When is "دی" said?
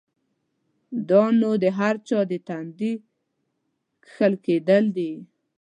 4.97-5.13